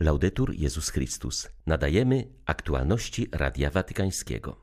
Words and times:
Laudetur 0.00 0.54
Jezus 0.54 0.90
Chrystus. 0.90 1.48
Nadajemy 1.66 2.28
aktualności 2.46 3.28
Radia 3.32 3.70
Watykańskiego. 3.70 4.60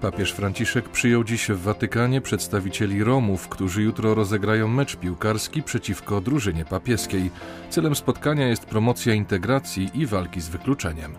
Papież 0.00 0.32
Franciszek 0.32 0.88
przyjął 0.88 1.24
dziś 1.24 1.48
w 1.48 1.60
Watykanie 1.60 2.20
przedstawicieli 2.20 3.04
Romów, 3.04 3.48
którzy 3.48 3.82
jutro 3.82 4.14
rozegrają 4.14 4.68
mecz 4.68 4.96
piłkarski 4.96 5.62
przeciwko 5.62 6.20
drużynie 6.20 6.64
papieskiej. 6.64 7.30
Celem 7.70 7.94
spotkania 7.94 8.48
jest 8.48 8.66
promocja 8.66 9.14
integracji 9.14 9.90
i 9.94 10.06
walki 10.06 10.40
z 10.40 10.48
wykluczeniem. 10.48 11.14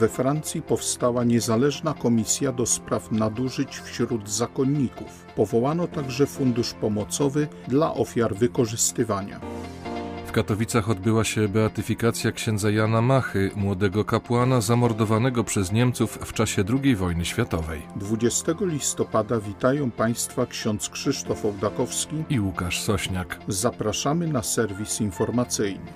We 0.00 0.08
Francji 0.08 0.62
powstała 0.62 1.24
niezależna 1.24 1.94
komisja 1.94 2.52
do 2.52 2.66
spraw 2.66 3.12
nadużyć 3.12 3.78
wśród 3.78 4.30
zakonników. 4.30 5.26
Powołano 5.36 5.88
także 5.88 6.26
fundusz 6.26 6.72
pomocowy 6.72 7.48
dla 7.68 7.94
ofiar 7.94 8.34
wykorzystywania. 8.34 9.40
W 10.26 10.32
Katowicach 10.32 10.90
odbyła 10.90 11.24
się 11.24 11.48
beatyfikacja 11.48 12.32
księdza 12.32 12.70
Jana 12.70 13.02
Machy, 13.02 13.50
młodego 13.56 14.04
kapłana 14.04 14.60
zamordowanego 14.60 15.44
przez 15.44 15.72
Niemców 15.72 16.18
w 16.24 16.32
czasie 16.32 16.64
II 16.82 16.96
wojny 16.96 17.24
światowej. 17.24 17.82
20 17.96 18.52
listopada 18.60 19.40
witają 19.40 19.90
Państwa 19.90 20.46
ksiądz 20.46 20.88
Krzysztof 20.88 21.44
Ołdakowski 21.44 22.24
i 22.30 22.40
Łukasz 22.40 22.80
Sośniak. 22.80 23.38
Zapraszamy 23.48 24.26
na 24.26 24.42
serwis 24.42 25.00
informacyjny. 25.00 25.92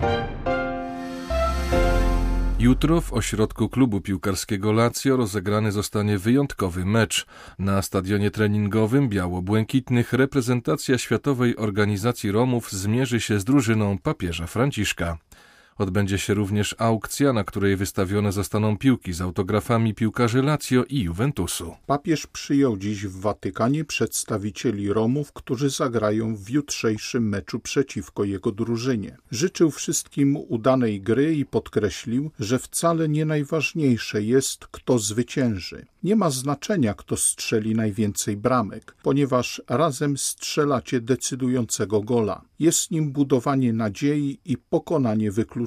Jutro 2.63 3.01
w 3.01 3.13
ośrodku 3.13 3.69
klubu 3.69 4.01
piłkarskiego 4.01 4.71
Lazio 4.71 5.17
rozegrany 5.17 5.71
zostanie 5.71 6.17
wyjątkowy 6.17 6.85
mecz. 6.85 7.25
Na 7.59 7.81
stadionie 7.81 8.31
treningowym 8.31 9.09
biało-błękitnych 9.09 10.13
reprezentacja 10.13 10.97
Światowej 10.97 11.57
Organizacji 11.57 12.31
Romów 12.31 12.71
zmierzy 12.71 13.19
się 13.21 13.39
z 13.39 13.43
drużyną 13.43 13.97
papieża 13.97 14.47
Franciszka. 14.47 15.17
Odbędzie 15.77 16.17
się 16.17 16.33
również 16.33 16.75
aukcja, 16.77 17.33
na 17.33 17.43
której 17.43 17.75
wystawione 17.75 18.31
zostaną 18.31 18.77
piłki 18.77 19.13
z 19.13 19.21
autografami 19.21 19.93
piłkarzy 19.93 20.41
Lazio 20.41 20.83
i 20.83 20.99
Juventusu. 20.99 21.75
Papież 21.85 22.27
przyjął 22.27 22.77
dziś 22.77 23.07
w 23.07 23.19
Watykanie 23.19 23.85
przedstawicieli 23.85 24.93
Romów, 24.93 25.33
którzy 25.33 25.69
zagrają 25.69 26.35
w 26.35 26.49
jutrzejszym 26.49 27.29
meczu 27.29 27.59
przeciwko 27.59 28.23
jego 28.23 28.51
drużynie. 28.51 29.17
Życzył 29.31 29.71
wszystkim 29.71 30.37
udanej 30.47 31.01
gry 31.01 31.35
i 31.35 31.45
podkreślił, 31.45 32.31
że 32.39 32.59
wcale 32.59 33.09
nie 33.09 33.25
najważniejsze 33.25 34.23
jest, 34.23 34.67
kto 34.67 34.99
zwycięży. 34.99 35.85
Nie 36.03 36.15
ma 36.15 36.29
znaczenia, 36.29 36.93
kto 36.93 37.17
strzeli 37.17 37.75
najwięcej 37.75 38.37
bramek, 38.37 38.95
ponieważ 39.03 39.61
razem 39.69 40.17
strzelacie 40.17 41.01
decydującego 41.01 42.01
gola. 42.01 42.41
Jest 42.59 42.91
nim 42.91 43.11
budowanie 43.11 43.73
nadziei 43.73 44.39
i 44.45 44.57
pokonanie 44.57 45.31
wykluczenia, 45.31 45.62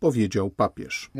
powiedział 0.00 0.50
papież. 0.50 1.10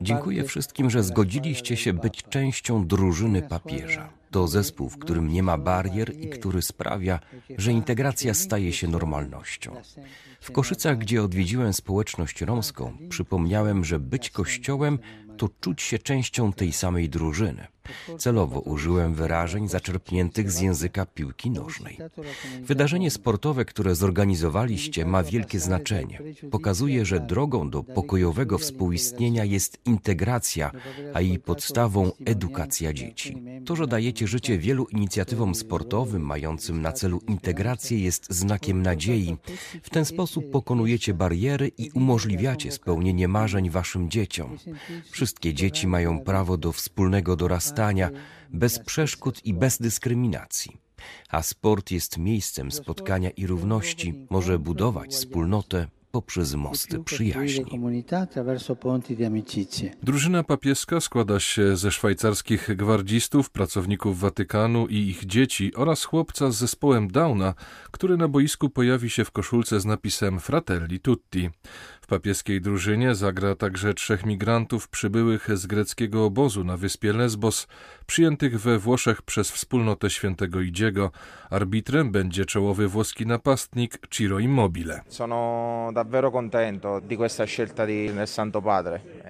Dziękuję 0.00 0.44
wszystkim, 0.44 0.90
że 0.90 1.02
zgodziliście 1.02 1.76
się 1.76 1.92
być 1.92 2.22
częścią 2.22 2.86
drużyny 2.86 3.42
papieża. 3.42 4.10
To 4.30 4.48
zespół, 4.48 4.88
w 4.88 4.98
którym 4.98 5.28
nie 5.28 5.42
ma 5.42 5.58
barier 5.58 6.20
i 6.20 6.28
który 6.28 6.62
sprawia, 6.62 7.20
że 7.58 7.72
integracja 7.72 8.34
staje 8.34 8.72
się 8.72 8.88
normalnością. 8.88 9.76
W 10.40 10.50
Koszycach, 10.50 10.98
gdzie 10.98 11.22
odwiedziłem 11.22 11.72
społeczność 11.72 12.42
romską, 12.42 12.96
przypomniałem, 13.08 13.84
że 13.84 13.98
być 14.00 14.30
kościołem 14.30 14.98
to 15.36 15.48
czuć 15.60 15.82
się 15.82 15.98
częścią 15.98 16.52
tej 16.52 16.72
samej 16.72 17.08
drużyny. 17.08 17.66
Celowo 18.18 18.60
użyłem 18.60 19.14
wyrażeń 19.14 19.68
zaczerpniętych 19.68 20.50
z 20.50 20.60
języka 20.60 21.06
piłki 21.06 21.50
nożnej. 21.50 21.98
Wydarzenie 22.62 23.10
sportowe, 23.10 23.64
które 23.64 23.94
zorganizowaliście, 23.94 25.04
ma 25.06 25.22
wielkie 25.22 25.60
znaczenie. 25.60 26.20
Pokazuje, 26.50 27.04
że 27.04 27.20
drogą 27.20 27.70
do 27.70 27.82
pokojowego 27.82 28.58
współistnienia 28.58 29.44
jest 29.44 29.78
integracja, 29.84 30.70
a 31.14 31.20
jej 31.20 31.38
podstawą 31.38 32.12
edukacja 32.24 32.92
dzieci. 32.92 33.42
To, 33.66 33.76
że 33.76 33.86
dajecie 33.86 34.26
życie 34.26 34.58
wielu 34.58 34.84
inicjatywom 34.84 35.54
sportowym 35.54 36.22
mającym 36.22 36.82
na 36.82 36.92
celu 36.92 37.20
integrację, 37.28 37.98
jest 37.98 38.32
znakiem 38.32 38.82
nadziei. 38.82 39.36
W 39.82 39.90
ten 39.90 40.04
sposób 40.04 40.50
pokonujecie 40.50 41.14
bariery 41.14 41.70
i 41.78 41.90
umożliwiacie 41.90 42.72
spełnienie 42.72 43.28
marzeń 43.28 43.70
waszym 43.70 44.10
dzieciom. 44.10 44.58
Wszystkie 45.10 45.54
dzieci 45.54 45.86
mają 45.86 46.20
prawo 46.20 46.56
do 46.56 46.72
wspólnego 46.72 47.36
dorastania 47.36 47.73
bez 48.50 48.78
przeszkód 48.78 49.46
i 49.46 49.54
bez 49.54 49.78
dyskryminacji. 49.78 50.76
A 51.28 51.42
sport 51.42 51.90
jest 51.90 52.18
miejscem 52.18 52.72
spotkania 52.72 53.30
i 53.30 53.46
równości, 53.46 54.26
może 54.30 54.58
budować 54.58 55.10
wspólnotę 55.10 55.86
poprzez 56.14 56.54
mosty 56.54 57.04
przyjaźni. 57.04 57.80
Drużyna 60.02 60.44
papieska 60.44 61.00
składa 61.00 61.40
się 61.40 61.76
ze 61.76 61.90
szwajcarskich 61.90 62.76
gwardzistów, 62.76 63.50
pracowników 63.50 64.20
Watykanu 64.20 64.86
i 64.86 64.96
ich 64.96 65.26
dzieci 65.26 65.74
oraz 65.74 66.04
chłopca 66.04 66.50
z 66.50 66.56
zespołem 66.56 67.08
Downa, 67.08 67.54
który 67.90 68.16
na 68.16 68.28
boisku 68.28 68.70
pojawi 68.70 69.10
się 69.10 69.24
w 69.24 69.30
koszulce 69.30 69.80
z 69.80 69.84
napisem 69.84 70.40
Fratelli 70.40 71.00
Tutti. 71.00 71.50
W 72.04 72.06
papieskiej 72.06 72.60
drużynie 72.60 73.14
zagra 73.14 73.54
także 73.54 73.94
trzech 73.94 74.26
migrantów 74.26 74.88
przybyłych 74.88 75.56
z 75.58 75.66
greckiego 75.66 76.24
obozu 76.24 76.64
na 76.64 76.76
wyspie 76.76 77.12
Lesbos, 77.12 77.66
przyjętych 78.06 78.60
we 78.60 78.78
Włoszech 78.78 79.22
przez 79.22 79.50
wspólnotę 79.50 80.10
świętego 80.10 80.60
Idziego. 80.60 81.10
Arbitrem 81.50 82.10
będzie 82.10 82.44
czołowy 82.44 82.88
włoski 82.88 83.26
napastnik 83.26 83.98
Ciro 84.10 84.38
Immobile. 84.38 85.00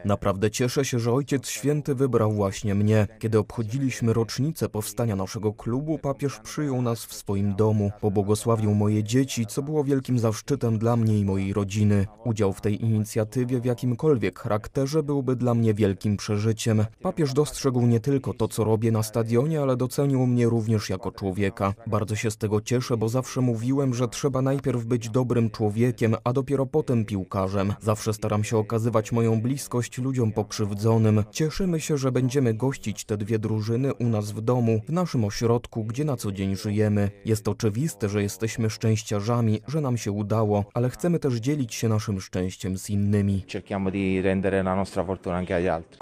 Naprawdę 0.05 0.51
cieszę 0.51 0.85
się, 0.85 0.99
że 0.99 1.13
Ojciec 1.13 1.49
Święty 1.49 1.95
wybrał 1.95 2.33
właśnie 2.33 2.75
mnie. 2.75 3.07
Kiedy 3.19 3.39
obchodziliśmy 3.39 4.13
rocznicę 4.13 4.69
powstania 4.69 5.17
naszego 5.17 5.53
klubu, 5.53 5.99
papież 5.99 6.39
przyjął 6.39 6.83
nas 6.83 7.05
w 7.05 7.15
swoim 7.15 7.55
domu, 7.55 7.93
pobłogosławił 8.01 8.75
moje 8.75 9.05
dzieci, 9.05 9.47
co 9.47 9.63
było 9.63 9.85
wielkim 9.85 10.19
zaszczytem 10.19 10.79
dla 10.79 10.97
mnie 10.97 11.19
i 11.19 11.25
mojej 11.25 11.53
rodziny. 11.53 12.07
Udział 12.25 12.53
w 12.53 12.65
tej 12.65 12.74
inicjatywie 12.75 13.61
w 13.61 13.65
jakimkolwiek 13.65 14.39
charakterze 14.39 15.03
byłby 15.03 15.37
dla 15.37 15.55
mnie 15.55 15.75
wielkim 15.75 16.17
przeżyciem. 16.17 16.85
Papież 17.03 17.33
dostrzegł 17.33 17.87
nie 17.87 18.01
tylko 18.01 18.35
to, 18.35 18.49
co 18.49 18.65
robię 18.65 18.93
na 18.93 19.03
stadionie, 19.03 19.61
ale 19.61 19.77
docenił 19.77 20.27
mnie 20.27 20.47
również 20.47 20.91
jako 20.91 21.13
człowieka. 21.13 21.75
Bardzo 21.87 22.17
się 22.17 22.31
z 22.31 22.37
tego 22.37 22.61
cieszę, 22.61 22.97
bo 22.97 23.09
zawsze 23.09 23.41
mówiłem, 23.41 23.95
że 23.95 24.09
trzeba 24.09 24.43
najpierw 24.43 24.85
być 24.85 25.09
dobrym 25.09 25.51
człowiekiem, 25.51 26.17
a 26.25 26.33
dopiero 26.33 26.67
potem 26.67 27.05
piłkarzem. 27.05 27.75
Zawsze 27.81 28.15
staram 28.15 28.45
się 28.45 28.57
okazywać 28.59 29.13
moją 29.13 29.41
bliskość 29.41 29.99
ludziom 29.99 30.33
pokrzywdzonym. 30.33 31.25
Cieszymy 31.31 31.81
się, 31.81 31.99
że 31.99 32.13
będziemy 32.13 32.55
gościć 32.55 33.05
te 33.05 33.17
dwie 33.17 33.39
drużyny 33.39 33.95
u 33.95 34.05
nas 34.05 34.33
w 34.33 34.41
domu, 34.41 34.81
w 34.89 34.93
naszym 34.93 35.25
ośrodku, 35.25 35.85
gdzie 35.85 36.05
na 36.05 36.17
co 36.17 36.33
dzień 36.33 36.57
żyjemy. 36.57 37.11
Jest 37.25 37.49
oczywiste, 37.49 38.09
że 38.09 38.23
jesteśmy 38.23 38.71
szczęściarzami, 38.71 39.61
że 39.69 39.81
nam 39.81 39.97
się 39.97 40.13
udało, 40.13 40.65
ale 40.75 40.91
chcemy 40.91 41.19
też 41.19 41.35
dzielić 41.35 41.75
się 41.75 41.89
naszym 41.89 42.21
szczęściem 42.21 42.54
z 42.75 42.91
innymi. 42.91 43.45
Cerchiamo 43.47 43.91
di 43.91 44.21
rendere 44.21 44.63
la 44.63 44.75
nostra 44.75 45.05
fortuna 45.05 45.37
anche 45.37 45.55
agli 45.55 45.69
altri. 45.69 45.99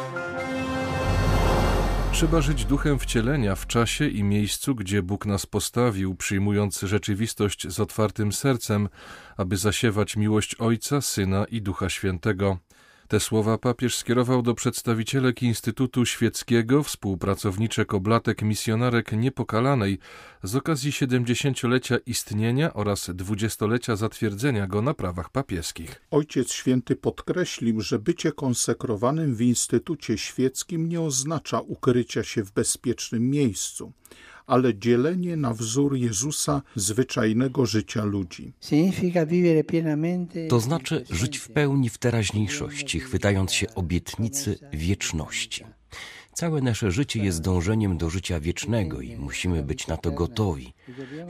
Trzeba 2.12 2.40
żyć 2.40 2.64
duchem 2.64 2.98
wcielenia 2.98 3.54
w 3.54 3.66
czasie 3.66 4.08
i 4.08 4.22
miejscu, 4.22 4.74
gdzie 4.74 5.02
Bóg 5.02 5.26
nas 5.26 5.46
postawił, 5.46 6.14
przyjmując 6.14 6.80
rzeczywistość 6.80 7.68
z 7.68 7.80
otwartym 7.80 8.32
sercem, 8.32 8.88
aby 9.36 9.56
zasiewać 9.56 10.16
miłość 10.16 10.54
Ojca, 10.54 11.00
Syna 11.00 11.44
i 11.44 11.62
Ducha 11.62 11.88
Świętego. 11.88 12.58
Te 13.12 13.20
słowa 13.20 13.58
papież 13.58 13.96
skierował 13.96 14.42
do 14.42 14.54
przedstawicielek 14.54 15.42
Instytutu 15.42 16.06
Świeckiego, 16.06 16.82
współpracowniczek 16.82 17.94
oblatek 17.94 18.42
misjonarek 18.42 19.12
niepokalanej 19.12 19.98
z 20.42 20.56
okazji 20.56 20.90
70-lecia 20.90 21.98
istnienia 22.06 22.74
oraz 22.74 23.08
20-lecia 23.08 23.96
zatwierdzenia 23.96 24.66
go 24.66 24.82
na 24.82 24.94
prawach 24.94 25.30
papieskich. 25.30 26.00
Ojciec 26.10 26.52
Święty 26.52 26.96
podkreślił, 26.96 27.80
że 27.80 27.98
bycie 27.98 28.32
konsekrowanym 28.32 29.34
w 29.34 29.40
Instytucie 29.40 30.18
Świeckim 30.18 30.88
nie 30.88 31.00
oznacza 31.00 31.60
ukrycia 31.60 32.24
się 32.24 32.44
w 32.44 32.52
bezpiecznym 32.52 33.30
miejscu 33.30 33.92
ale 34.46 34.74
dzielenie 34.74 35.36
na 35.36 35.54
wzór 35.54 35.96
Jezusa 35.96 36.62
zwyczajnego 36.76 37.66
życia 37.66 38.04
ludzi. 38.04 38.52
To 40.48 40.60
znaczy 40.60 41.04
żyć 41.10 41.38
w 41.38 41.48
pełni 41.48 41.88
w 41.88 41.98
teraźniejszości, 41.98 43.00
chwytając 43.00 43.52
się 43.52 43.74
obietnicy 43.74 44.58
wieczności. 44.72 45.64
Całe 46.32 46.62
nasze 46.62 46.90
życie 46.90 47.24
jest 47.24 47.40
dążeniem 47.40 47.98
do 47.98 48.10
życia 48.10 48.40
wiecznego 48.40 49.00
i 49.00 49.16
musimy 49.16 49.62
być 49.62 49.86
na 49.86 49.96
to 49.96 50.10
gotowi. 50.10 50.72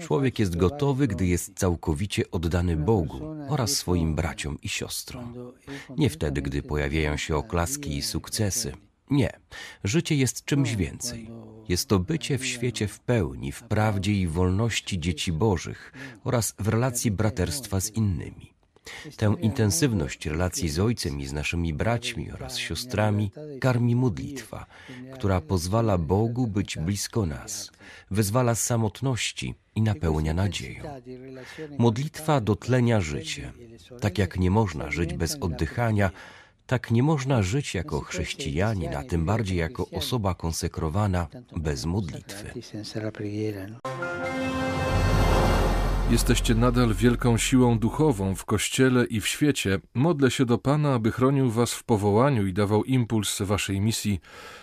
Człowiek 0.01 0.39
jest 0.39 0.57
gotowy, 0.57 1.09
gdy 1.09 1.27
jest 1.27 1.55
całkowicie 1.55 2.31
oddany 2.31 2.77
Bogu 2.77 3.21
oraz 3.49 3.71
swoim 3.71 4.15
braciom 4.15 4.59
i 4.63 4.69
siostrom. 4.69 5.35
Nie 5.97 6.11
wtedy, 6.11 6.43
gdy 6.43 6.63
pojawiają 6.63 7.17
się 7.17 7.37
oklaski 7.37 7.97
i 7.97 8.03
sukcesy, 8.03 8.73
Nie, 9.13 9.31
życie 9.85 10.17
jest 10.17 10.45
czymś 10.45 10.77
więcej. 10.77 11.31
Jest 11.69 11.89
to 11.89 11.99
bycie 11.99 12.39
w 12.39 12.47
świecie 12.47 12.89
w 12.89 13.01
pełni, 13.01 13.53
w 13.53 13.63
prawdzie 13.63 14.13
i 14.13 14.27
wolności 14.27 15.01
dzieci 15.01 15.33
Bożych 15.33 15.93
oraz 16.25 16.55
w 16.59 16.69
relacji 16.69 17.11
braterstwa 17.11 17.81
z 17.81 17.91
innymi. 17.91 18.53
Tę 19.17 19.35
intensywność 19.41 20.27
relacji 20.27 20.69
z 20.69 20.79
Ojcem 20.79 21.21
i 21.21 21.27
z 21.27 21.33
naszymi 21.33 21.75
braćmi 21.75 22.33
oraz 22.33 22.59
siostrami 22.59 23.31
karmi 23.61 23.97
modlitwa, 23.97 24.67
która 25.15 25.41
pozwala 25.41 25.99
Bogu 25.99 26.47
być 26.47 26.79
blisko 26.79 27.27
nas, 27.27 27.71
wyzwala 28.11 28.55
z 28.55 28.63
samotności 28.63 29.55
i 29.75 29.83
napełnia 29.83 30.35
nadzieją. 30.35 30.85
Modlitwa 31.79 32.41
dotlenia 32.41 33.01
życie. 33.01 33.53
Tak 34.01 34.19
jak 34.19 34.39
nie 34.39 34.51
można 34.51 34.91
żyć 34.91 35.15
bez 35.15 35.37
oddychania, 35.41 36.11
tak 36.67 36.91
nie 36.91 37.03
można 37.03 37.43
żyć 37.43 37.75
jako 37.75 38.01
chrześcijanin, 38.01 38.97
a 38.97 39.03
tym 39.03 39.25
bardziej 39.25 39.59
jako 39.59 39.87
osoba 39.91 40.35
konsekrowana 40.35 41.27
bez 41.57 41.85
modlitwy. 41.85 42.53
Jesteście 46.13 46.55
nadal 46.55 46.95
wielką 46.95 47.39
siłą 47.39 47.79
duchową 47.79 48.35
w 48.35 48.45
Kościele 48.45 49.05
i 49.05 49.21
w 49.21 49.27
świecie. 49.27 49.81
Modlę 49.95 50.31
się 50.31 50.47
do 50.47 50.59
Pana, 50.59 50.95
aby 50.95 51.13
chronił 51.13 51.51
Was 51.51 51.75
w 51.75 51.85
powołaniu 51.85 52.47
i 52.47 52.53
dawał 52.53 52.85
impuls 52.85 53.43
Waszej 53.43 53.81
misji. 53.81 54.21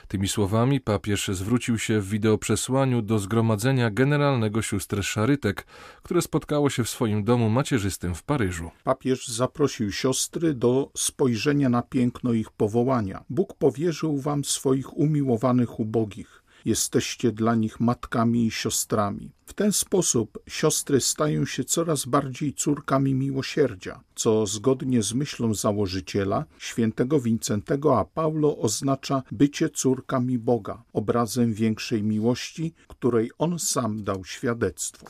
Tymi 0.08 0.28
słowami 0.28 0.80
papież 0.82 1.28
zwrócił 1.28 1.80
się 1.80 2.02
w 2.02 2.10
wideoprzesłaniu 2.10 3.02
do 3.02 3.20
Zgromadzenia 3.20 3.92
Generalnego 3.92 4.62
Sióstr 4.62 5.04
Szarytek, 5.04 5.66
które 6.04 6.22
spotkało 6.22 6.70
się 6.70 6.84
w 6.84 6.90
swoim 6.90 7.24
domu 7.24 7.50
macierzystym 7.50 8.16
w 8.16 8.24
Paryżu. 8.24 8.72
Papież 8.84 9.28
zaprosił 9.28 9.92
siostry 9.92 10.54
do 10.54 10.92
spojrzenia 10.98 11.70
na 11.70 11.82
piękno 11.82 12.34
ich 12.34 12.52
powołania. 12.52 13.24
Bóg 13.30 13.54
powierzył 13.54 14.18
Wam 14.18 14.44
swoich 14.44 14.98
umiłowanych 14.98 15.80
ubogich. 15.80 16.39
Jesteście 16.66 17.32
dla 17.32 17.56
nich 17.56 17.80
matkami 17.80 18.46
i 18.46 18.52
siostrami. 18.52 19.32
W 19.46 19.54
ten 19.54 19.72
sposób 19.72 20.40
siostry 20.48 21.02
stają 21.02 21.46
się 21.46 21.64
coraz 21.64 22.06
bardziej 22.06 22.54
córkami 22.54 23.14
miłosierdzia, 23.14 24.00
co 24.16 24.46
zgodnie 24.46 25.04
z 25.04 25.14
myślą 25.14 25.54
założyciela, 25.54 26.46
świętego 26.58 27.20
Wincentego 27.20 28.00
a 28.00 28.06
Paulo 28.06 28.58
oznacza 28.58 29.24
bycie 29.32 29.70
córkami 29.70 30.38
Boga, 30.38 30.84
obrazem 30.94 31.54
większej 31.54 32.04
miłości, 32.04 32.74
której 32.88 33.32
on 33.38 33.60
sam 33.60 34.04
dał 34.04 34.26
świadectwo. 34.26 35.06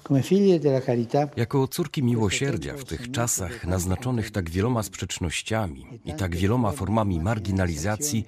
Jako 1.38 1.68
córki 1.68 2.04
miłosierdzia 2.04 2.78
w 2.78 2.84
tych 2.84 3.12
czasach 3.12 3.68
naznaczonych 3.68 4.32
tak 4.32 4.50
wieloma 4.50 4.84
sprzecznościami 4.84 5.86
i 6.06 6.14
tak 6.14 6.36
wieloma 6.36 6.72
formami 6.72 7.20
marginalizacji, 7.20 8.26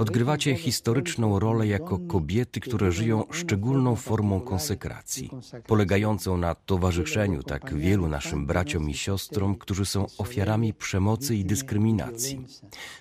Odgrywacie 0.00 0.56
historyczną 0.56 1.38
rolę 1.38 1.66
jako 1.66 1.98
kobiety, 1.98 2.60
które 2.60 2.92
żyją 2.92 3.24
szczególną 3.30 3.96
formą 3.96 4.40
konsekracji, 4.40 5.30
polegającą 5.66 6.36
na 6.36 6.54
towarzyszeniu 6.54 7.42
tak 7.42 7.74
wielu 7.74 8.08
naszym 8.08 8.46
braciom 8.46 8.90
i 8.90 8.94
siostrom, 8.94 9.54
którzy 9.56 9.86
są 9.86 10.06
ofiarami 10.18 10.74
przemocy 10.74 11.36
i 11.36 11.44
dyskryminacji, 11.44 12.46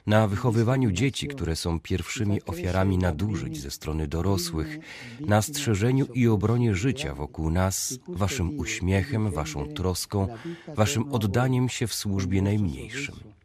na 0.08 0.28
wychowywaniu 0.28 0.92
dzieci, 0.92 1.28
które 1.28 1.56
są 1.56 1.80
pierwszymi 1.80 2.44
ofiarami 2.46 2.98
nadużyć 2.98 3.62
ze 3.62 3.72
strony 3.72 4.08
dorosłych, 4.08 4.78
na 5.20 5.42
strzeżeniu 5.42 6.06
i 6.14 6.28
obronie 6.28 6.76
życia 6.76 7.16
wokół 7.16 7.50
nas, 7.50 8.00
waszym 8.08 8.60
uśmiechem, 8.60 9.32
waszą 9.32 9.68
troską, 9.68 10.28
waszym 10.76 11.14
oddaniem 11.14 11.70
się 11.70 11.88
w 11.88 11.94
służbie 11.94 12.42
najmniejszym. 12.42 13.39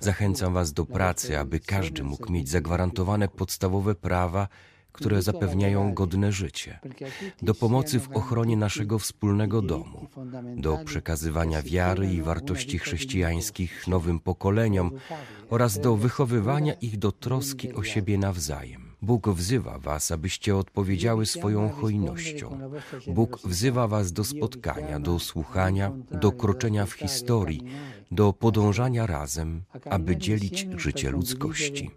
Zachęcam 0.00 0.54
Was 0.54 0.72
do 0.72 0.86
pracy, 0.86 1.38
aby 1.38 1.60
każdy 1.60 2.02
mógł 2.02 2.32
mieć 2.32 2.48
zagwarantowane 2.48 3.28
podstawowe 3.28 3.94
prawa, 3.94 4.48
które 4.92 5.22
zapewniają 5.22 5.94
godne 5.94 6.32
życie, 6.32 6.78
do 7.42 7.54
pomocy 7.54 8.00
w 8.00 8.10
ochronie 8.10 8.56
naszego 8.56 8.98
wspólnego 8.98 9.62
domu, 9.62 10.06
do 10.56 10.78
przekazywania 10.84 11.62
wiary 11.62 12.14
i 12.14 12.22
wartości 12.22 12.78
chrześcijańskich 12.78 13.86
nowym 13.86 14.20
pokoleniom 14.20 14.90
oraz 15.50 15.78
do 15.78 15.96
wychowywania 15.96 16.74
ich 16.74 16.98
do 16.98 17.12
troski 17.12 17.72
o 17.72 17.82
siebie 17.82 18.18
nawzajem. 18.18 18.81
Bóg 19.02 19.28
wzywa 19.28 19.78
Was, 19.78 20.10
abyście 20.10 20.56
odpowiedziały 20.56 21.26
swoją 21.26 21.68
hojnością. 21.68 22.58
Bóg 23.06 23.38
wzywa 23.44 23.88
Was 23.88 24.12
do 24.12 24.24
spotkania, 24.24 25.00
do 25.00 25.18
słuchania, 25.18 25.92
do 26.10 26.32
kroczenia 26.32 26.86
w 26.86 26.92
historii, 26.92 27.62
do 28.10 28.32
podążania 28.32 29.06
razem, 29.06 29.62
aby 29.90 30.16
dzielić 30.16 30.68
życie 30.76 31.10
ludzkości. 31.10 31.90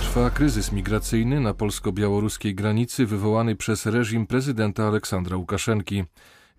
Trwa 0.00 0.30
kryzys 0.30 0.72
migracyjny 0.72 1.40
na 1.40 1.54
polsko-białoruskiej 1.54 2.54
granicy 2.54 3.06
wywołany 3.06 3.56
przez 3.56 3.86
reżim 3.86 4.26
prezydenta 4.26 4.84
Aleksandra 4.84 5.36
Łukaszenki. 5.36 6.04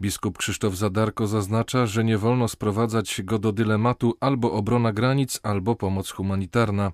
Biskup 0.04 0.38
Krzysztof 0.38 0.76
Zadarko 0.76 1.28
zaznacza, 1.28 1.86
że 1.86 2.04
nie 2.04 2.18
wolno 2.18 2.48
sprowadzać 2.48 3.22
go 3.24 3.40
do 3.40 3.52
dylematu 3.52 4.18
albo 4.20 4.52
obrona 4.52 4.94
granic, 4.94 5.40
albo 5.44 5.76
pomoc 5.76 6.12
humanitarna. 6.12 6.92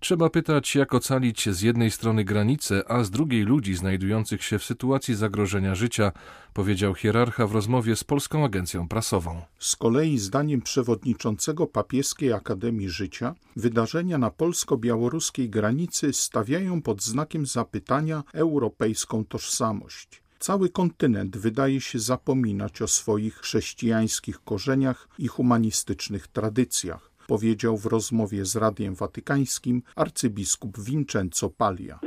Trzeba 0.00 0.30
pytać, 0.30 0.74
jak 0.74 0.94
ocalić 0.94 1.48
z 1.48 1.60
jednej 1.60 1.90
strony 1.90 2.24
granice, 2.24 2.90
a 2.90 3.04
z 3.04 3.10
drugiej 3.10 3.42
ludzi 3.42 3.74
znajdujących 3.74 4.44
się 4.44 4.58
w 4.58 4.64
sytuacji 4.64 5.14
zagrożenia 5.14 5.74
życia, 5.74 6.12
powiedział 6.52 6.94
hierarcha 6.94 7.46
w 7.46 7.52
rozmowie 7.52 7.96
z 7.96 8.04
Polską 8.04 8.44
Agencją 8.44 8.88
Prasową. 8.88 9.42
Z 9.58 9.76
kolei 9.76 10.18
zdaniem 10.18 10.62
przewodniczącego 10.62 11.66
Papieskiej 11.66 12.32
Akademii 12.32 12.88
Życia, 12.88 13.34
wydarzenia 13.56 14.18
na 14.18 14.30
polsko-białoruskiej 14.30 15.50
granicy 15.50 16.12
stawiają 16.12 16.82
pod 16.82 17.02
znakiem 17.02 17.46
zapytania 17.46 18.22
europejską 18.32 19.24
tożsamość. 19.24 20.21
Cały 20.42 20.68
kontynent 20.68 21.36
wydaje 21.36 21.80
się 21.80 21.98
zapominać 21.98 22.82
o 22.82 22.88
swoich 22.88 23.36
chrześcijańskich 23.36 24.44
korzeniach 24.44 25.08
i 25.18 25.28
humanistycznych 25.28 26.28
tradycjach 26.28 27.10
powiedział 27.28 27.76
w 27.76 27.86
rozmowie 27.86 28.44
z 28.44 28.56
Radiem 28.56 28.94
Watykańskim 28.94 29.82
arcybiskup 29.96 30.80
Vincenzo 30.80 31.50
Paglia. 31.50 31.98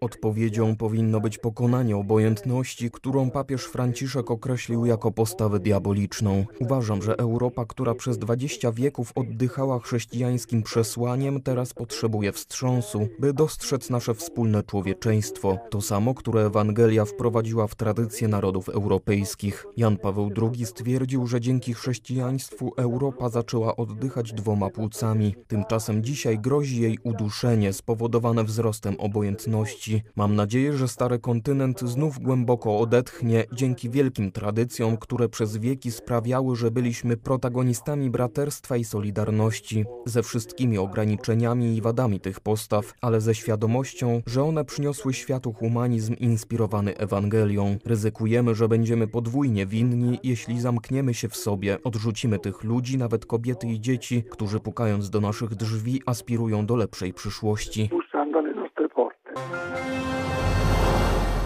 Odpowiedzią 0.00 0.76
powinno 0.76 1.20
być 1.20 1.38
pokonanie 1.38 1.96
obojętności, 1.96 2.90
którą 2.90 3.30
papież 3.30 3.64
Franciszek 3.64 4.30
określił 4.30 4.86
jako 4.86 5.12
postawę 5.12 5.60
diaboliczną. 5.60 6.44
Uważam, 6.60 7.02
że 7.02 7.18
Europa, 7.18 7.64
która 7.64 7.94
przez 7.94 8.18
dwadzieścia 8.18 8.72
wieków 8.72 9.12
oddychała 9.14 9.78
chrześcijańskim 9.78 10.62
przesłaniem, 10.62 11.42
teraz 11.42 11.74
potrzebuje 11.74 12.32
wstrząsu, 12.32 13.08
by 13.18 13.32
dostrzec 13.32 13.90
nasze 13.90 14.14
wspólne 14.14 14.62
człowieczeństwo. 14.62 15.58
To 15.70 15.80
samo, 15.80 16.14
które 16.14 16.40
Ewangelia 16.46 17.04
wprowadziła 17.04 17.66
w 17.66 17.74
tradycję 17.74 18.28
narodów 18.28 18.68
europejskich. 18.68 19.66
Jan 19.76 19.96
Paweł 19.96 20.30
II 20.42 20.66
stwierdził, 20.66 21.26
że 21.26 21.40
dzięki 21.40 21.74
chrześcijaństwu 21.74 22.72
Europa 22.76 23.28
zaczęła 23.28 23.76
oddychać 23.76 24.32
dwoma 24.32 24.70
płucami. 24.70 25.34
Tymczasem 25.46 26.04
dzisiaj 26.04 26.38
grozi 26.38 26.80
jej 26.82 26.98
uduszenie 27.04 27.72
spowodowane 27.72 28.44
wzrostem 28.44 28.85
obojętności. 28.98 30.02
Mam 30.16 30.36
nadzieję, 30.36 30.72
że 30.72 30.88
stary 30.88 31.18
kontynent 31.18 31.80
znów 31.80 32.18
głęboko 32.18 32.78
odetchnie 32.78 33.44
dzięki 33.52 33.90
wielkim 33.90 34.32
tradycjom, 34.32 34.96
które 34.96 35.28
przez 35.28 35.56
wieki 35.56 35.92
sprawiały, 35.92 36.56
że 36.56 36.70
byliśmy 36.70 37.16
protagonistami 37.16 38.10
braterstwa 38.10 38.76
i 38.76 38.84
solidarności, 38.84 39.84
ze 40.06 40.22
wszystkimi 40.22 40.78
ograniczeniami 40.78 41.76
i 41.76 41.80
wadami 41.80 42.20
tych 42.20 42.40
postaw, 42.40 42.94
ale 43.00 43.20
ze 43.20 43.34
świadomością, 43.34 44.22
że 44.26 44.42
one 44.42 44.64
przyniosły 44.64 45.14
światu 45.14 45.52
humanizm 45.52 46.14
inspirowany 46.14 46.96
Ewangelią. 46.96 47.78
Ryzykujemy, 47.84 48.54
że 48.54 48.68
będziemy 48.68 49.08
podwójnie 49.08 49.66
winni, 49.66 50.18
jeśli 50.22 50.60
zamkniemy 50.60 51.14
się 51.14 51.28
w 51.28 51.36
sobie, 51.36 51.82
odrzucimy 51.82 52.38
tych 52.38 52.64
ludzi, 52.64 52.98
nawet 52.98 53.26
kobiety 53.26 53.66
i 53.66 53.80
dzieci, 53.80 54.24
którzy 54.30 54.60
pukając 54.60 55.10
do 55.10 55.20
naszych 55.20 55.54
drzwi 55.54 56.02
aspirują 56.06 56.66
do 56.66 56.76
lepszej 56.76 57.12
przyszłości. 57.14 57.90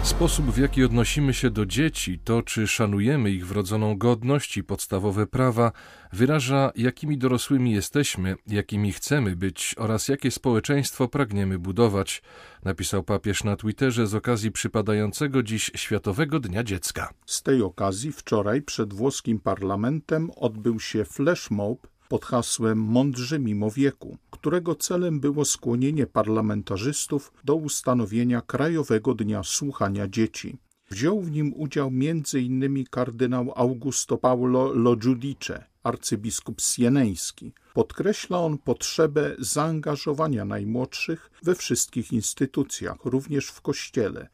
Sposób, 0.03 0.45
w 0.45 0.57
jaki 0.57 0.83
odnosimy 0.83 1.33
się 1.33 1.49
do 1.49 1.65
dzieci, 1.65 2.19
to 2.23 2.41
czy 2.41 2.67
szanujemy 2.67 3.31
ich 3.31 3.47
wrodzoną 3.47 3.97
godność 3.97 4.57
i 4.57 4.63
podstawowe 4.63 5.27
prawa, 5.27 5.71
wyraża, 6.13 6.71
jakimi 6.75 7.17
dorosłymi 7.17 7.71
jesteśmy, 7.71 8.35
jakimi 8.47 8.93
chcemy 8.93 9.35
być 9.35 9.75
oraz 9.77 10.07
jakie 10.07 10.31
społeczeństwo 10.31 11.07
pragniemy 11.07 11.59
budować, 11.59 12.21
napisał 12.63 13.03
papież 13.03 13.43
na 13.43 13.55
Twitterze 13.55 14.07
z 14.07 14.15
okazji 14.15 14.51
przypadającego 14.51 15.43
dziś 15.43 15.71
Światowego 15.75 16.39
Dnia 16.39 16.63
Dziecka. 16.63 17.13
Z 17.25 17.43
tej 17.43 17.61
okazji 17.61 18.11
wczoraj 18.11 18.61
przed 18.61 18.93
włoskim 18.93 19.39
parlamentem 19.39 20.31
odbył 20.35 20.79
się 20.79 21.05
flash 21.05 21.51
mob 21.51 21.90
pod 22.11 22.25
hasłem 22.25 22.77
Mądrzy 22.77 23.39
mimo 23.39 23.71
wieku, 23.71 24.17
którego 24.31 24.75
celem 24.75 25.19
było 25.19 25.45
skłonienie 25.45 26.07
parlamentarzystów 26.07 27.33
do 27.43 27.55
ustanowienia 27.55 28.41
Krajowego 28.41 29.13
Dnia 29.13 29.43
Słuchania 29.43 30.07
Dzieci. 30.07 30.57
Wziął 30.89 31.21
w 31.21 31.31
nim 31.31 31.53
udział 31.55 31.87
m.in. 31.87 32.83
kardynał 32.89 33.53
Augusto 33.55 34.17
Paulo 34.17 34.73
Lo 34.73 34.95
Giudice, 34.95 35.65
arcybiskup 35.83 36.61
sieneński, 36.61 37.53
Podkreśla 37.73 38.39
on 38.39 38.57
potrzebę 38.57 39.35
zaangażowania 39.39 40.45
najmłodszych 40.45 41.31
we 41.43 41.55
wszystkich 41.55 42.13
instytucjach, 42.13 42.97
również 43.05 43.47
w 43.47 43.61
Kościele. 43.61 44.27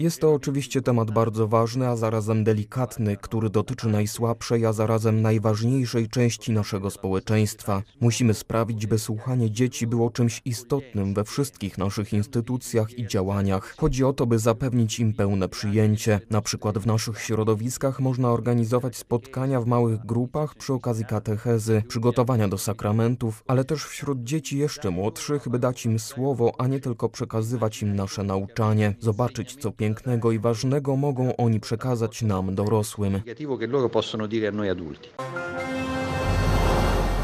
Jest 0.00 0.20
to 0.20 0.32
oczywiście 0.32 0.82
temat 0.82 1.10
bardzo 1.10 1.48
ważny, 1.48 1.88
a 1.88 1.96
zarazem 1.96 2.44
delikatny, 2.44 3.16
który 3.16 3.50
dotyczy 3.50 3.88
najsłabszej, 3.88 4.66
a 4.66 4.72
zarazem 4.72 5.22
najważniejszej 5.22 6.08
części 6.08 6.52
naszego 6.52 6.90
społeczeństwa. 6.90 7.82
Musimy 8.00 8.34
sprawić, 8.34 8.86
by 8.86 8.98
słuchanie 8.98 9.50
dzieci 9.50 9.86
było 9.86 10.10
czymś 10.10 10.42
istotnym 10.44 11.14
we 11.14 11.24
wszystkich 11.24 11.78
naszych 11.78 12.12
instytucjach 12.12 12.98
i 12.98 13.06
działaniach. 13.06 13.74
Chodzi 13.78 14.04
o 14.04 14.12
to, 14.12 14.26
by 14.26 14.38
zapewnić 14.38 15.00
im 15.00 15.14
pełne 15.14 15.48
przyjęcie. 15.48 16.20
Na 16.30 16.42
przykład 16.42 16.78
w 16.78 16.86
naszych 16.86 17.20
środowiskach 17.20 18.00
można 18.00 18.30
organizować 18.30 18.96
spotkania 18.96 19.60
w 19.60 19.66
małych 19.66 20.06
grupach 20.06 20.54
przy 20.54 20.72
okazji 20.72 21.07
katechezy, 21.08 21.82
przygotowania 21.88 22.48
do 22.48 22.58
sakramentów, 22.58 23.44
ale 23.46 23.64
też 23.64 23.84
wśród 23.84 24.24
dzieci 24.24 24.58
jeszcze 24.58 24.90
młodszych, 24.90 25.48
by 25.48 25.58
dać 25.58 25.86
im 25.86 25.98
słowo, 25.98 26.52
a 26.58 26.66
nie 26.66 26.80
tylko 26.80 27.08
przekazywać 27.08 27.82
im 27.82 27.96
nasze 27.96 28.22
nauczanie, 28.22 28.94
zobaczyć 29.00 29.56
co 29.56 29.72
pięknego 29.72 30.32
i 30.32 30.38
ważnego 30.38 30.96
mogą 30.96 31.36
oni 31.36 31.60
przekazać 31.60 32.22
nam 32.22 32.54
dorosłym. 32.54 33.20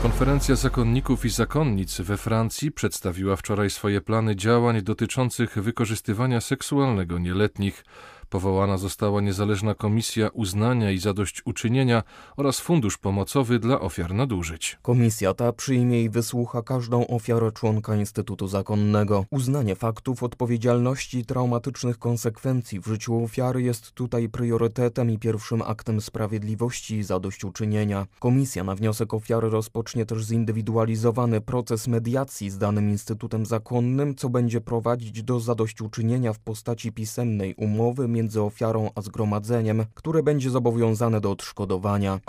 Konferencja 0.03 0.57
zakonników 0.57 1.25
i 1.25 1.29
zakonnic 1.29 2.01
we 2.01 2.17
Francji 2.17 2.73
przedstawiła 2.73 3.37
wczoraj 3.37 3.71
swoje 3.71 4.01
plany 4.01 4.37
działań 4.37 4.83
dotyczących 4.83 5.59
wykorzystywania 5.59 6.41
seksualnego 6.41 7.19
nieletnich. 7.19 7.85
Powołana 8.31 8.79
została 8.79 9.21
niezależna 9.21 9.75
komisja 9.75 10.29
uznania 10.29 10.91
i 10.91 10.99
zadośćuczynienia 10.99 12.03
oraz 12.37 12.61
fundusz 12.61 12.99
pomocowy 12.99 13.59
dla 13.59 13.81
ofiar 13.81 14.15
nadużyć. 14.15 14.79
Komisja 14.83 15.35
ta 15.35 15.53
przyjmie 15.53 16.03
i 16.03 16.11
wysłucha 16.11 16.63
każdą 16.63 17.07
ofiarę 17.07 17.53
członka 17.53 17.97
Instytutu 17.97 18.49
Zakonnego. 18.49 19.25
Uznanie 19.31 19.75
faktów 19.75 20.23
odpowiedzialności 20.23 21.19
i 21.19 21.25
traumatycznych 21.25 21.99
konsekwencji 21.99 22.81
w 22.81 22.87
życiu 22.87 23.25
ofiary 23.25 23.63
jest 23.63 23.93
tutaj 23.93 24.29
priorytetem 24.29 25.11
i 25.11 25.19
pierwszym 25.19 25.63
aktem 25.63 26.01
sprawiedliwości 26.01 26.97
i 26.97 27.03
zadośćuczynienia. 27.03 28.07
Komisja 28.19 28.65
na 28.65 28.75
wniosek 28.75 29.15
ofiary 29.15 29.51
rozpocznie 29.51 30.07
też 30.07 30.25
zindywidualizowany 30.25 31.41
proces 31.41 31.89
mediacji 31.89 32.51
z 32.51 32.59
danym 32.59 32.91
Instytutem 32.91 33.47
Zakonnym, 33.47 34.15
co 34.15 34.29
będzie 34.29 34.61
prowadzić 34.61 35.23
do 35.23 35.41
zadośćuczynienia 35.41 36.33
w 36.33 36.39
postaci 36.39 36.93
pisemnej 36.93 37.55
umowy 37.55 38.09
między 38.09 38.24
ofiarą 38.43 38.91
a 38.95 39.01
zgromadzeniem, 39.01 39.85
które 39.95 40.23
będzie 40.23 40.51
zobowiązane 40.51 41.21
do 41.21 41.31
odszkodowania. 41.31 42.21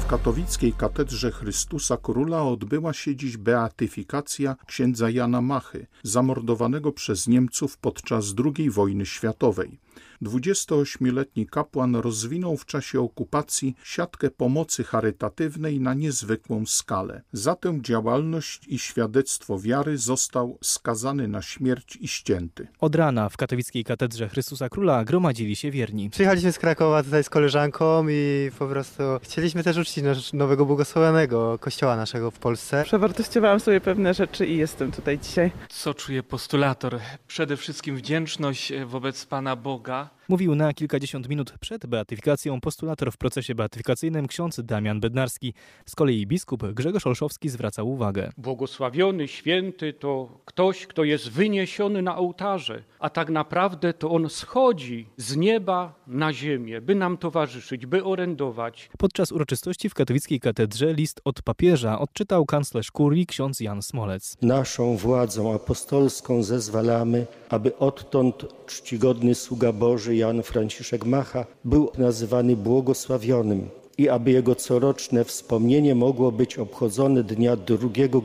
W 0.00 0.06
katowickiej 0.06 0.72
katedrze 0.72 1.30
Chrystusa 1.30 1.96
Króla 1.96 2.42
odbyła 2.42 2.92
się 2.92 3.16
dziś 3.16 3.36
beatyfikacja 3.36 4.56
księdza 4.66 5.10
Jana 5.10 5.40
Machy, 5.40 5.86
zamordowanego 6.02 6.92
przez 6.92 7.26
Niemców 7.26 7.78
podczas 7.78 8.24
II 8.44 8.70
wojny 8.70 9.06
światowej. 9.06 9.78
28-letni 10.22 11.46
kapłan 11.46 11.96
rozwinął 11.96 12.56
w 12.56 12.66
czasie 12.66 13.00
okupacji 13.00 13.74
siatkę 13.84 14.30
pomocy 14.30 14.84
charytatywnej 14.84 15.80
na 15.80 15.94
niezwykłą 15.94 16.66
skalę. 16.66 17.22
Za 17.32 17.54
tę 17.54 17.78
działalność 17.82 18.68
i 18.68 18.78
świadectwo 18.78 19.58
wiary 19.58 19.98
został 19.98 20.58
skazany 20.62 21.28
na 21.28 21.42
śmierć 21.42 21.96
i 21.96 22.08
ścięty. 22.08 22.68
Od 22.80 22.94
rana 22.94 23.28
w 23.28 23.36
katowickiej 23.36 23.84
katedrze 23.84 24.28
Chrystusa 24.28 24.68
Króla 24.68 25.04
gromadzili 25.04 25.56
się 25.56 25.70
wierni. 25.70 26.10
Przyjechaliśmy 26.10 26.52
z 26.52 26.58
Krakowa 26.58 27.02
tutaj 27.02 27.24
z 27.24 27.30
koleżanką 27.30 28.08
i 28.08 28.50
po 28.58 28.66
prostu 28.66 29.02
chcieliśmy 29.22 29.64
też 29.64 29.76
uczcić 29.76 30.04
nowego 30.32 30.66
błogosławionego 30.66 31.58
kościoła 31.58 31.96
naszego 31.96 32.30
w 32.30 32.38
Polsce. 32.38 32.82
Przewartościowałam 32.84 33.60
sobie 33.60 33.80
pewne 33.80 34.14
rzeczy 34.14 34.46
i 34.46 34.56
jestem 34.56 34.92
tutaj 34.92 35.18
dzisiaj. 35.18 35.52
Co 35.68 35.94
czuje 35.94 36.22
postulator? 36.22 36.98
Przede 37.26 37.56
wszystkim 37.56 37.96
wdzięczność 37.96 38.72
wobec 38.86 39.26
Pana 39.26 39.56
Boga. 39.56 39.89
그가 39.90 40.10
Mówił 40.30 40.54
na 40.54 40.74
kilkadziesiąt 40.74 41.28
minut 41.28 41.54
przed 41.60 41.86
beatyfikacją 41.86 42.60
postulator 42.60 43.12
w 43.12 43.16
procesie 43.16 43.54
beatyfikacyjnym 43.54 44.26
ksiądz 44.26 44.60
Damian 44.60 45.00
Bednarski. 45.00 45.54
Z 45.86 45.94
kolei 45.94 46.26
biskup 46.26 46.66
Grzegorz 46.72 47.06
Olszowski 47.06 47.48
zwracał 47.48 47.90
uwagę. 47.90 48.30
Błogosławiony, 48.36 49.28
święty 49.28 49.92
to 49.92 50.40
ktoś, 50.44 50.86
kto 50.86 51.04
jest 51.04 51.30
wyniesiony 51.30 52.02
na 52.02 52.16
ołtarze, 52.16 52.82
a 52.98 53.10
tak 53.10 53.30
naprawdę 53.30 53.92
to 53.92 54.10
on 54.10 54.28
schodzi 54.28 55.06
z 55.16 55.36
nieba 55.36 55.94
na 56.06 56.32
ziemię, 56.32 56.80
by 56.80 56.94
nam 56.94 57.16
towarzyszyć, 57.16 57.86
by 57.86 58.04
orędować. 58.04 58.90
Podczas 58.98 59.32
uroczystości 59.32 59.88
w 59.88 59.94
katowickiej 59.94 60.40
katedrze 60.40 60.92
list 60.92 61.20
od 61.24 61.42
papieża 61.42 61.98
odczytał 61.98 62.46
kanclerz 62.46 62.90
kurii 62.90 63.26
ksiądz 63.26 63.60
Jan 63.60 63.82
Smolec. 63.82 64.36
Naszą 64.42 64.96
władzą 64.96 65.54
apostolską 65.54 66.42
zezwalamy, 66.42 67.26
aby 67.48 67.78
odtąd 67.78 68.46
czcigodny 68.66 69.34
sługa 69.34 69.72
Boży 69.72 70.19
Jan 70.20 70.42
Franciszek 70.42 71.04
Macha 71.04 71.44
był 71.64 71.90
nazywany 71.98 72.56
błogosławionym 72.56 73.68
i 73.98 74.08
aby 74.08 74.30
jego 74.30 74.54
coroczne 74.54 75.24
wspomnienie 75.24 75.94
mogło 75.94 76.32
być 76.32 76.58
obchodzone 76.58 77.24
dnia 77.24 77.56
2 77.56 77.76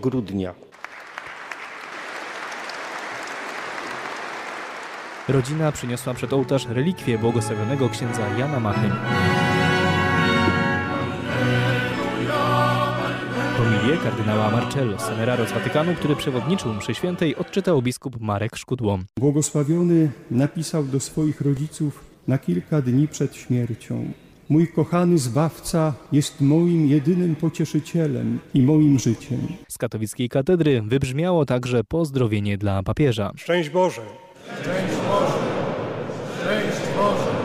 grudnia. 0.01 0.55
Rodzina 5.27 5.71
przyniosła 5.71 6.13
przed 6.13 6.33
ołtarz 6.33 6.67
relikwie 6.67 7.17
błogosławionego 7.17 7.89
księdza 7.89 8.37
Jana 8.37 8.59
Machy. 8.59 8.89
Homilię 13.85 14.03
kardynała 14.03 14.51
Marcello 14.51 14.99
Semeraro 14.99 15.45
z 15.45 15.51
Watykanu, 15.51 15.95
który 15.95 16.15
przewodniczył 16.15 16.73
mszy 16.73 16.95
świętej, 16.95 17.35
odczytał 17.35 17.81
biskup 17.81 18.19
Marek 18.19 18.55
Szkudło. 18.55 18.99
Błogosławiony 19.19 20.11
napisał 20.31 20.83
do 20.83 20.99
swoich 20.99 21.41
rodziców 21.41 22.03
na 22.27 22.37
kilka 22.37 22.81
dni 22.81 23.07
przed 23.07 23.35
śmiercią. 23.35 24.11
Mój 24.49 24.67
kochany 24.67 25.17
Zbawca 25.17 25.93
jest 26.11 26.41
moim 26.41 26.87
jedynym 26.87 27.35
pocieszycielem 27.35 28.39
i 28.53 28.61
moim 28.61 28.99
życiem. 28.99 29.39
Z 29.69 29.77
katowickiej 29.77 30.29
katedry 30.29 30.81
wybrzmiało 30.81 31.45
także 31.45 31.83
pozdrowienie 31.83 32.57
dla 32.57 32.83
papieża. 32.83 33.31
Szczęść 33.35 33.69
Boże! 33.69 34.01
Szczęść 34.61 34.93
Boże! 35.07 35.39
Szczęść 36.41 36.81
Boże! 36.97 37.35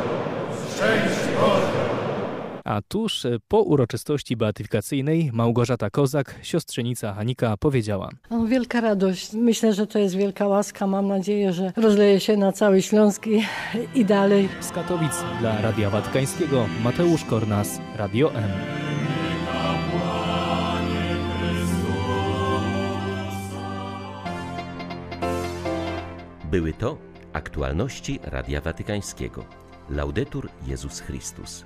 A 2.71 2.83
tuż 2.89 3.27
po 3.49 3.63
uroczystości 3.63 4.37
beatyfikacyjnej 4.37 5.31
Małgorzata 5.33 5.91
Kozak, 5.91 6.35
siostrzenica 6.43 7.15
Hanika, 7.15 7.57
powiedziała: 7.57 8.09
no, 8.31 8.47
Wielka 8.47 8.81
radość. 8.81 9.33
Myślę, 9.33 9.73
że 9.73 9.87
to 9.87 9.99
jest 9.99 10.17
wielka 10.17 10.47
łaska. 10.47 10.87
Mam 10.87 11.09
nadzieję, 11.09 11.53
że 11.53 11.73
rozleje 11.77 12.21
się 12.21 12.37
na 12.37 12.53
cały 12.53 12.83
Śląsk 12.83 13.27
i, 13.27 13.43
i 13.95 14.05
dalej. 14.05 14.49
Z 14.61 14.71
Katowic 14.71 15.13
dla 15.41 15.61
Radia 15.61 15.91
Watykańskiego 15.91 16.67
Mateusz 16.85 17.25
Kornas, 17.25 17.81
Radio 17.97 18.35
M. 18.35 18.51
Były 26.51 26.73
to 26.73 26.99
aktualności 27.33 28.21
Radia 28.23 28.61
Watykańskiego. 28.61 29.45
Laudetur 29.89 30.49
Jezus 30.67 31.01
Chrystus. 31.01 31.65